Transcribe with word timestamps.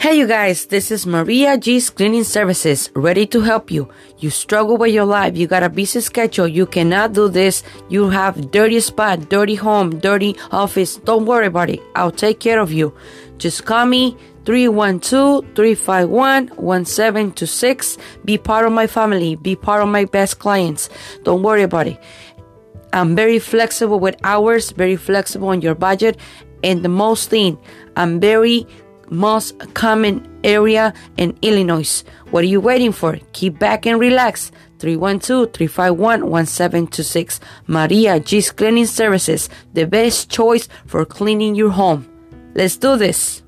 Hey, 0.00 0.14
you 0.16 0.26
guys, 0.26 0.64
this 0.64 0.90
is 0.90 1.06
Maria 1.06 1.58
G's 1.58 1.90
Cleaning 1.90 2.24
Services, 2.24 2.90
ready 2.96 3.26
to 3.26 3.42
help 3.42 3.70
you. 3.70 3.90
You 4.16 4.30
struggle 4.30 4.78
with 4.78 4.94
your 4.94 5.04
life, 5.04 5.36
you 5.36 5.46
got 5.46 5.62
a 5.62 5.68
busy 5.68 6.00
schedule, 6.00 6.48
you 6.48 6.64
cannot 6.64 7.12
do 7.12 7.28
this, 7.28 7.62
you 7.90 8.08
have 8.08 8.50
dirty 8.50 8.80
spot, 8.80 9.28
dirty 9.28 9.56
home, 9.56 9.98
dirty 9.98 10.36
office. 10.52 10.96
Don't 10.96 11.26
worry 11.26 11.44
about 11.48 11.68
it, 11.68 11.80
I'll 11.96 12.10
take 12.10 12.40
care 12.40 12.60
of 12.60 12.72
you. 12.72 12.94
Just 13.36 13.66
call 13.66 13.84
me 13.84 14.16
312 14.46 15.44
351 15.54 16.46
1726. 16.56 17.98
Be 18.24 18.38
part 18.38 18.64
of 18.64 18.72
my 18.72 18.86
family, 18.86 19.36
be 19.36 19.54
part 19.54 19.82
of 19.82 19.88
my 19.90 20.06
best 20.06 20.38
clients. 20.38 20.88
Don't 21.24 21.42
worry 21.42 21.62
about 21.62 21.86
it. 21.88 22.02
I'm 22.94 23.14
very 23.14 23.38
flexible 23.38 24.00
with 24.00 24.16
hours, 24.24 24.70
very 24.70 24.96
flexible 24.96 25.48
on 25.48 25.60
your 25.60 25.74
budget, 25.74 26.16
and 26.64 26.82
the 26.82 26.88
most 26.88 27.28
thing, 27.28 27.58
I'm 27.96 28.18
very 28.18 28.66
most 29.10 29.58
common 29.74 30.26
area 30.44 30.94
in 31.16 31.36
Illinois. 31.42 32.04
What 32.30 32.44
are 32.44 32.48
you 32.48 32.60
waiting 32.60 32.92
for? 32.92 33.18
Keep 33.32 33.58
back 33.58 33.86
and 33.86 33.98
relax. 34.00 34.52
312-351-1726. 34.78 37.40
Maria 37.66 38.20
G's 38.20 38.50
Cleaning 38.52 38.86
Services, 38.86 39.50
the 39.74 39.84
best 39.86 40.30
choice 40.30 40.68
for 40.86 41.04
cleaning 41.04 41.54
your 41.56 41.68
home. 41.70 42.08
Let's 42.54 42.76
do 42.76 42.96
this. 42.96 43.42